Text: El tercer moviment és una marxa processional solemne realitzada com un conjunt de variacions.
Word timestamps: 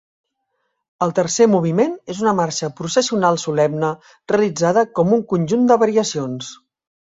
El 1.05 1.11
tercer 1.19 1.47
moviment 1.55 1.93
és 2.15 2.23
una 2.25 2.33
marxa 2.41 2.71
processional 2.81 3.39
solemne 3.45 3.93
realitzada 4.35 4.89
com 4.99 5.15
un 5.21 5.25
conjunt 5.37 5.73
de 5.75 5.83
variacions. 5.87 6.53